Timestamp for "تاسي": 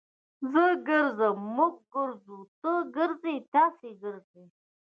3.53-3.91